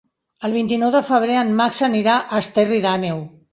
El 0.47 0.55
vint-i-nou 0.55 0.91
de 0.95 1.01
febrer 1.09 1.35
en 1.43 1.53
Max 1.61 1.83
anirà 1.89 2.17
a 2.25 2.43
Esterri 2.47 2.83
d'Àneu. 2.89 3.25